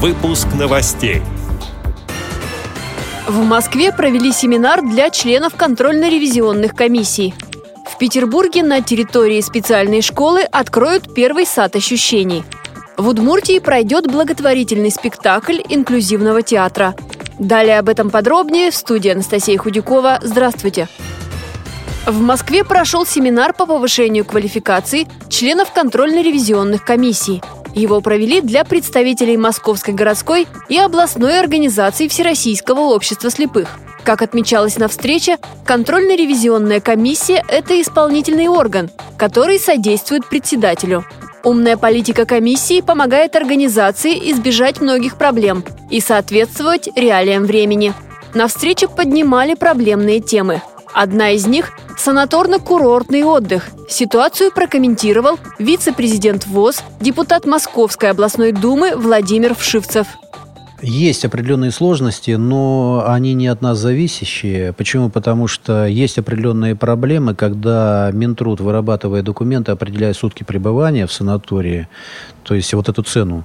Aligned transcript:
Выпуск 0.00 0.46
новостей. 0.56 1.22
В 3.26 3.44
Москве 3.44 3.92
провели 3.92 4.30
семинар 4.30 4.80
для 4.80 5.10
членов 5.10 5.56
контрольно-ревизионных 5.56 6.76
комиссий. 6.76 7.34
В 7.84 7.98
Петербурге 7.98 8.62
на 8.62 8.80
территории 8.80 9.40
специальной 9.40 10.00
школы 10.00 10.42
откроют 10.42 11.12
первый 11.16 11.46
сад 11.46 11.74
ощущений. 11.74 12.44
В 12.96 13.08
Удмуртии 13.08 13.58
пройдет 13.58 14.06
благотворительный 14.06 14.92
спектакль 14.92 15.58
инклюзивного 15.68 16.42
театра. 16.42 16.94
Далее 17.40 17.80
об 17.80 17.88
этом 17.88 18.10
подробнее 18.10 18.70
в 18.70 18.76
студии 18.76 19.10
Анастасия 19.10 19.58
Худякова. 19.58 20.20
Здравствуйте! 20.22 20.86
В 22.06 22.20
Москве 22.20 22.62
прошел 22.62 23.04
семинар 23.04 23.52
по 23.52 23.66
повышению 23.66 24.24
квалификации 24.24 25.08
членов 25.28 25.72
контрольно-ревизионных 25.72 26.84
комиссий– 26.84 27.42
его 27.74 28.00
провели 28.00 28.40
для 28.40 28.64
представителей 28.64 29.36
Московской 29.36 29.94
городской 29.94 30.46
и 30.68 30.78
областной 30.78 31.38
организации 31.38 32.08
Всероссийского 32.08 32.80
общества 32.80 33.30
слепых. 33.30 33.78
Как 34.04 34.22
отмечалось 34.22 34.78
на 34.78 34.88
встрече, 34.88 35.36
контрольно-ревизионная 35.64 36.80
комиссия– 36.80 37.44
это 37.48 37.80
исполнительный 37.80 38.48
орган, 38.48 38.90
который 39.16 39.58
содействует 39.58 40.26
председателю. 40.26 41.04
Умная 41.44 41.76
политика 41.76 42.24
комиссии 42.24 42.80
помогает 42.80 43.36
организации 43.36 44.30
избежать 44.32 44.80
многих 44.80 45.16
проблем 45.16 45.64
и 45.90 46.00
соответствовать 46.00 46.88
реалиям 46.96 47.44
времени. 47.44 47.92
На 48.34 48.48
встрече 48.48 48.88
поднимали 48.88 49.54
проблемные 49.54 50.20
темы. 50.20 50.62
Одна 50.92 51.30
из 51.30 51.46
них 51.46 51.72
санаторно-курортный 51.98 53.24
отдых. 53.24 53.70
Ситуацию 53.88 54.52
прокомментировал 54.52 55.38
вице-президент 55.58 56.46
ВОЗ, 56.46 56.82
депутат 57.00 57.44
Московской 57.46 58.10
областной 58.10 58.52
думы 58.52 58.96
Владимир 58.96 59.54
Вшивцев. 59.54 60.06
Есть 60.80 61.24
определенные 61.24 61.72
сложности, 61.72 62.32
но 62.32 63.04
они 63.04 63.34
не 63.34 63.48
от 63.48 63.62
нас 63.62 63.78
зависящие. 63.78 64.72
Почему? 64.72 65.10
Потому 65.10 65.48
что 65.48 65.86
есть 65.86 66.18
определенные 66.18 66.76
проблемы, 66.76 67.34
когда 67.34 68.10
Минтруд, 68.12 68.60
вырабатывая 68.60 69.22
документы, 69.22 69.72
определяя 69.72 70.12
сутки 70.12 70.44
пребывания 70.44 71.08
в 71.08 71.12
санатории, 71.12 71.88
то 72.44 72.54
есть 72.54 72.72
вот 72.74 72.88
эту 72.88 73.02
цену, 73.02 73.44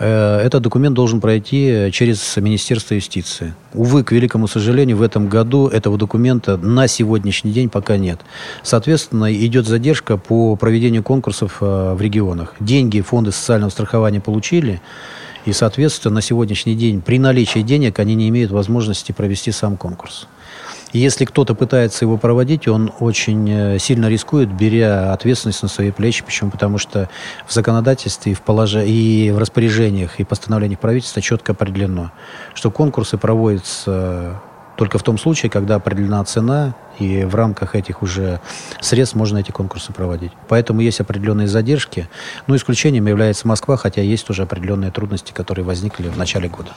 э, 0.00 0.40
этот 0.40 0.62
документ 0.62 0.96
должен 0.96 1.20
пройти 1.20 1.88
через 1.92 2.36
Министерство 2.36 2.94
юстиции. 2.94 3.54
Увы, 3.74 4.02
к 4.02 4.10
великому 4.10 4.48
сожалению, 4.48 4.96
в 4.96 5.02
этом 5.02 5.28
году 5.28 5.68
этого 5.68 5.96
документа 5.96 6.56
на 6.56 6.88
сегодняшний 6.88 7.52
день 7.52 7.70
пока 7.70 7.96
нет. 7.96 8.20
Соответственно, 8.64 9.32
идет 9.32 9.68
задержка 9.68 10.16
по 10.16 10.56
проведению 10.56 11.04
конкурсов 11.04 11.58
э, 11.60 11.94
в 11.94 12.00
регионах. 12.00 12.54
Деньги 12.58 13.00
фонды 13.02 13.30
социального 13.30 13.70
страхования 13.70 14.20
получили, 14.20 14.80
и, 15.44 15.52
соответственно, 15.52 16.16
на 16.16 16.22
сегодняшний 16.22 16.74
день 16.74 17.00
при 17.00 17.18
наличии 17.18 17.60
денег 17.60 17.98
они 17.98 18.14
не 18.14 18.28
имеют 18.28 18.50
возможности 18.50 19.12
провести 19.12 19.50
сам 19.50 19.76
конкурс. 19.76 20.26
И 20.92 20.98
если 20.98 21.24
кто-то 21.24 21.54
пытается 21.54 22.04
его 22.04 22.18
проводить, 22.18 22.68
он 22.68 22.92
очень 23.00 23.48
э, 23.50 23.78
сильно 23.78 24.08
рискует, 24.08 24.52
беря 24.52 25.12
ответственность 25.14 25.62
на 25.62 25.68
свои 25.68 25.90
плечи. 25.90 26.22
Почему? 26.22 26.50
Потому 26.50 26.76
что 26.76 27.08
в 27.46 27.52
законодательстве 27.52 28.32
и 28.32 28.34
в, 28.34 28.42
полож... 28.42 28.74
и 28.74 29.30
в 29.34 29.38
распоряжениях 29.38 30.20
и 30.20 30.24
постановлениях 30.24 30.80
правительства 30.80 31.22
четко 31.22 31.52
определено, 31.52 32.12
что 32.54 32.70
конкурсы 32.70 33.16
проводятся 33.16 34.42
только 34.76 34.98
в 34.98 35.02
том 35.02 35.18
случае, 35.18 35.50
когда 35.50 35.76
определена 35.76 36.24
цена, 36.24 36.74
и 36.98 37.24
в 37.24 37.34
рамках 37.34 37.74
этих 37.74 38.02
уже 38.02 38.40
средств 38.80 39.16
можно 39.16 39.38
эти 39.38 39.50
конкурсы 39.50 39.92
проводить. 39.92 40.32
Поэтому 40.48 40.80
есть 40.80 41.00
определенные 41.00 41.48
задержки. 41.48 42.08
Ну, 42.46 42.56
исключением 42.56 43.06
является 43.06 43.48
Москва, 43.48 43.76
хотя 43.76 44.02
есть 44.02 44.28
уже 44.30 44.42
определенные 44.42 44.90
трудности, 44.90 45.32
которые 45.32 45.64
возникли 45.64 46.08
в 46.08 46.16
начале 46.16 46.48
года. 46.48 46.70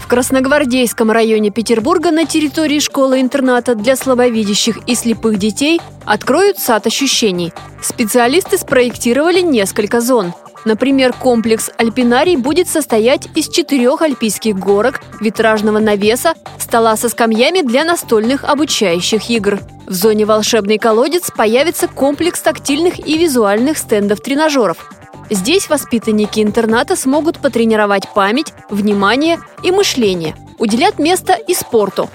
В 0.00 0.06
Красногвардейском 0.06 1.10
районе 1.12 1.50
Петербурга 1.50 2.10
на 2.10 2.26
территории 2.26 2.80
школы-интерната 2.80 3.76
для 3.76 3.94
слабовидящих 3.94 4.78
и 4.88 4.96
слепых 4.96 5.38
детей 5.38 5.80
откроют 6.04 6.58
сад 6.58 6.86
ощущений. 6.86 7.52
Специалисты 7.80 8.58
спроектировали 8.58 9.40
несколько 9.40 10.00
зон– 10.00 10.34
Например, 10.64 11.12
комплекс 11.12 11.70
«Альпинарий» 11.78 12.36
будет 12.36 12.68
состоять 12.68 13.28
из 13.34 13.48
четырех 13.48 14.02
альпийских 14.02 14.58
горок, 14.58 15.00
витражного 15.20 15.78
навеса, 15.78 16.34
стола 16.58 16.96
со 16.96 17.08
скамьями 17.08 17.62
для 17.62 17.84
настольных 17.84 18.44
обучающих 18.44 19.30
игр. 19.30 19.58
В 19.86 19.92
зоне 19.92 20.26
«Волшебный 20.26 20.78
колодец» 20.78 21.30
появится 21.34 21.88
комплекс 21.88 22.40
тактильных 22.40 23.06
и 23.06 23.16
визуальных 23.16 23.78
стендов-тренажеров. 23.78 24.76
Здесь 25.30 25.68
воспитанники 25.68 26.40
интерната 26.40 26.96
смогут 26.96 27.38
потренировать 27.38 28.08
память, 28.14 28.52
внимание 28.68 29.38
и 29.62 29.70
мышление. 29.70 30.34
Уделят 30.58 30.98
место 30.98 31.32
и 31.32 31.54
спорту. 31.54 32.10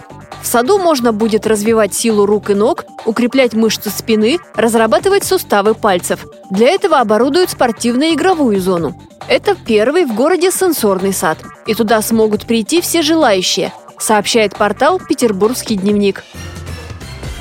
В 0.46 0.48
саду 0.48 0.78
можно 0.78 1.12
будет 1.12 1.48
развивать 1.48 1.96
силу 1.96 2.28
рук 2.28 2.52
и 2.52 2.54
ног, 2.54 2.86
укреплять 3.06 3.56
мышцы 3.56 3.90
спины, 3.90 4.38
разрабатывать 4.54 5.24
суставы 5.24 5.74
пальцев. 5.74 6.24
Для 6.52 6.70
этого 6.70 7.00
оборудуют 7.00 7.50
спортивно-игровую 7.50 8.62
зону. 8.62 8.96
Это 9.28 9.56
первый 9.56 10.06
в 10.06 10.14
городе 10.14 10.52
сенсорный 10.52 11.14
сад, 11.14 11.40
и 11.66 11.74
туда 11.74 12.00
смогут 12.04 12.46
прийти 12.46 12.80
все 12.80 13.02
желающие, 13.02 13.74
сообщает 13.98 14.56
портал 14.56 15.00
«Петербургский 15.00 15.78
дневник». 15.78 16.24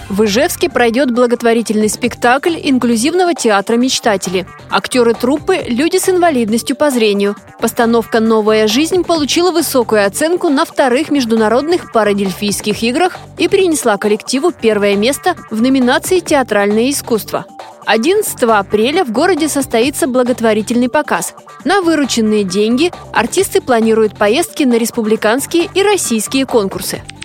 В 0.09 0.25
Ижевске 0.25 0.69
пройдет 0.69 1.11
благотворительный 1.13 1.89
спектакль 1.89 2.57
инклюзивного 2.63 3.35
театра 3.35 3.77
«Мечтатели». 3.77 4.47
Актеры 4.71 5.15
труппы– 5.15 5.57
люди 5.67 5.97
с 5.97 6.09
инвалидностью 6.09 6.77
по 6.77 6.91
зрению. 6.91 7.37
Постановка 7.59 8.21
«Новая 8.21 8.69
жизнь» 8.69 9.03
получила 9.03 9.51
высокую 9.51 10.07
оценку 10.07 10.51
на 10.51 10.67
вторых 10.67 11.11
международных 11.11 11.91
парадельфийских 11.91 12.83
играх 12.83 13.17
и 13.39 13.49
принесла 13.49 13.97
коллективу 13.97 14.53
первое 14.53 14.95
место 14.95 15.37
в 15.51 15.63
номинации 15.63 16.19
«Театральное 16.19 16.91
искусство». 16.91 17.47
11 17.87 18.43
апреля 18.45 19.05
в 19.05 19.13
городе 19.13 19.49
состоится 19.49 20.07
благотворительный 20.07 20.89
показ. 20.89 21.35
На 21.65 21.81
вырученные 21.81 22.45
деньги 22.45 22.93
артисты 23.13 23.61
планируют 23.61 24.17
поездки 24.17 24.65
на 24.65 24.79
республиканские 24.79 25.69
и 25.75 25.83
российские 25.83 26.47
конкурсы. 26.47 27.03